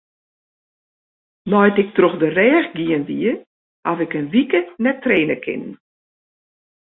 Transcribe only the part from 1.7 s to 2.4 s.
ik troch de